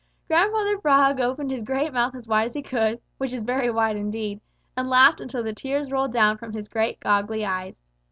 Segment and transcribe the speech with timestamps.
[0.27, 3.95] Grandfather Frog opened his great mouth as wide as he could, which is very wide
[3.95, 4.41] indeed,
[4.75, 7.83] and laughed until the tears rolled down from his great, goggly eyes.